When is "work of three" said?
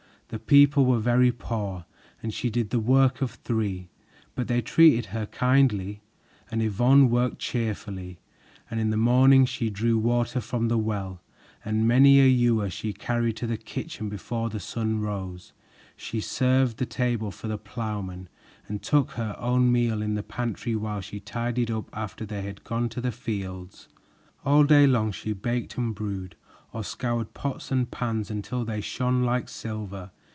2.79-3.89